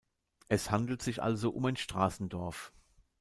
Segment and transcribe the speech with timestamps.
[0.47, 2.73] Es handelt sich also um ein Straßendorf.